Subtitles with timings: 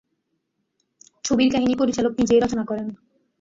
[1.23, 2.87] ছবির কাহিনী পরিচালক নিজেই রচনা করেন।